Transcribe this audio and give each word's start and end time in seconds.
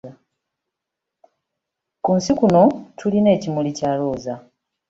Ku 2.03 2.09
nsi 2.17 2.31
kuno 2.39 2.63
tulina 2.99 3.29
ekimuli 3.37 3.71
kya 3.77 3.91
Looza 3.99 4.35